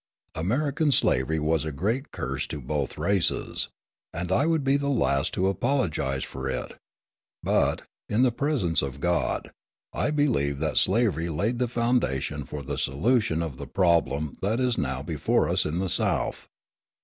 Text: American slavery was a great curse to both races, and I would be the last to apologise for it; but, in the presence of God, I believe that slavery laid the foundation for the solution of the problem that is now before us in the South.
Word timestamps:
American 0.33 0.91
slavery 0.91 1.39
was 1.39 1.63
a 1.63 1.71
great 1.71 2.11
curse 2.11 2.47
to 2.47 2.59
both 2.59 2.97
races, 2.97 3.69
and 4.11 4.31
I 4.31 4.47
would 4.47 4.63
be 4.63 4.75
the 4.75 4.89
last 4.89 5.31
to 5.35 5.47
apologise 5.47 6.23
for 6.23 6.49
it; 6.49 6.75
but, 7.43 7.83
in 8.09 8.23
the 8.23 8.31
presence 8.31 8.81
of 8.81 8.99
God, 8.99 9.51
I 9.93 10.09
believe 10.09 10.57
that 10.57 10.77
slavery 10.77 11.29
laid 11.29 11.59
the 11.59 11.67
foundation 11.67 12.45
for 12.45 12.63
the 12.63 12.79
solution 12.79 13.43
of 13.43 13.57
the 13.57 13.67
problem 13.67 14.33
that 14.41 14.59
is 14.59 14.75
now 14.75 15.03
before 15.03 15.47
us 15.47 15.67
in 15.67 15.77
the 15.77 15.87
South. 15.87 16.47